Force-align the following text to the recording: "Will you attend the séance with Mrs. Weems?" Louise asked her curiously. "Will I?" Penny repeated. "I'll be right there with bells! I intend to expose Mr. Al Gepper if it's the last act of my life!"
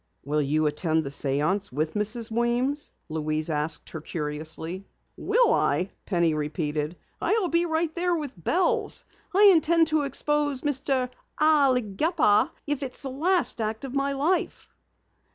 "Will 0.25 0.41
you 0.41 0.65
attend 0.65 1.03
the 1.03 1.11
séance 1.11 1.71
with 1.71 1.93
Mrs. 1.93 2.31
Weems?" 2.31 2.91
Louise 3.07 3.51
asked 3.51 3.89
her 3.91 4.01
curiously. 4.01 4.87
"Will 5.15 5.53
I?" 5.53 5.89
Penny 6.07 6.33
repeated. 6.33 6.97
"I'll 7.21 7.49
be 7.49 7.67
right 7.67 7.93
there 7.93 8.15
with 8.15 8.33
bells! 8.43 9.05
I 9.35 9.51
intend 9.53 9.85
to 9.89 10.01
expose 10.01 10.61
Mr. 10.61 11.11
Al 11.39 11.75
Gepper 11.79 12.49
if 12.65 12.81
it's 12.81 13.03
the 13.03 13.11
last 13.11 13.61
act 13.61 13.85
of 13.85 13.93
my 13.93 14.13
life!" 14.13 14.69